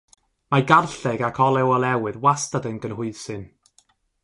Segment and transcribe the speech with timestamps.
[0.53, 3.45] Mae garlleg ac olew olewydd wastad yn gynhwysyn.